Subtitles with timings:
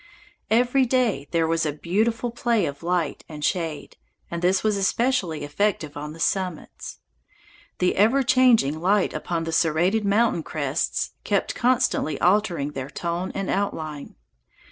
[0.49, 3.97] Every day there was a delightful play of light and shade,
[4.31, 6.97] and this was especially effective on the summits;
[7.77, 13.47] the ever changing light upon the serrated mountain crests kept constantly altering their tone and
[13.51, 14.15] outline.